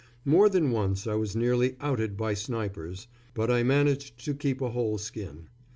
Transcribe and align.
More 0.25 0.49
than 0.49 0.71
once 0.71 1.05
I 1.05 1.13
was 1.13 1.35
nearly 1.35 1.75
"outed" 1.79 2.17
by 2.17 2.33
snipers; 2.33 3.05
but 3.35 3.51
I 3.51 3.61
managed 3.61 4.17
to 4.25 4.33
keep 4.33 4.59
a 4.59 4.71
whole 4.71 4.97
skin. 4.97 5.47